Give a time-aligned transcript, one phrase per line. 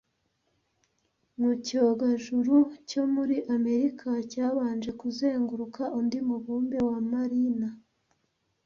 [1.39, 2.55] Mu, icyogajuru
[2.89, 7.75] cyo muri Amerika cyabanje kuzenguruka undi mubumbe wa Mariner